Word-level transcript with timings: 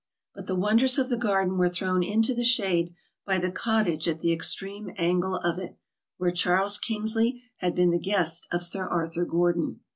But 0.33 0.47
the 0.47 0.55
wonders 0.55 0.97
of 0.97 1.09
the 1.09 1.15
garden 1.15 1.59
were 1.59 1.69
thrown 1.69 2.01
into 2.01 2.33
the 2.33 2.43
shade 2.43 2.95
by 3.23 3.37
the 3.37 3.51
cottage 3.51 4.07
at 4.07 4.19
the 4.19 4.33
extreme 4.33 4.89
angle 4.97 5.35
of 5.35 5.59
it, 5.59 5.77
where 6.17 6.31
Charles 6.31 6.79
Kingsley 6.79 7.43
had 7.57 7.75
been 7.75 7.91
the 7.91 7.99
guest 7.99 8.47
of 8.51 8.63
Sir 8.63 8.87
Arthur 8.87 9.25
Gordon. 9.25 9.81